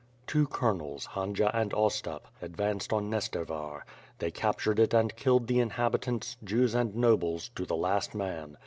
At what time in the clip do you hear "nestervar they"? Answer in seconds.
3.11-4.31